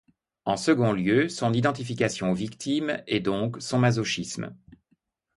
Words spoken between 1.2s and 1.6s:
son